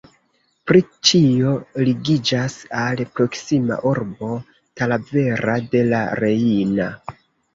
Pri 0.69 0.79
ĉio 1.09 1.51
ligiĝas 1.89 2.55
al 2.85 3.03
proksima 3.19 3.77
urbo 3.91 4.29
Talavera 4.81 5.59
de 5.75 5.83
la 5.91 6.01
Reina. 6.25 6.89